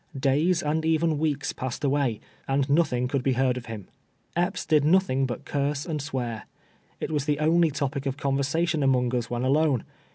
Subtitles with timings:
[0.19, 3.85] Days and even weeks passed away, and nothing could be lieard of liim.
[4.35, 6.45] Epps did nothing but curse and s\vear.
[6.99, 9.83] It was the only topic of conyersation among us when alone.